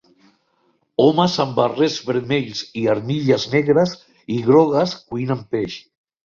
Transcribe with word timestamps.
Homes 1.03 1.35
amb 1.43 1.51
barrets 1.59 1.97
vermells 2.07 2.63
i 2.81 2.87
armilles 2.95 3.45
negres 3.53 3.95
i 4.37 4.41
grogues 4.49 4.97
cuinen 5.13 5.47
peix. 5.55 5.79